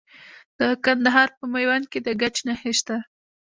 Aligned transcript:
د 0.59 0.61
کندهار 0.85 1.29
په 1.37 1.45
میوند 1.53 1.85
کې 1.91 1.99
د 2.05 2.07
ګچ 2.21 2.35
نښې 2.47 2.73
شته. 2.79 2.97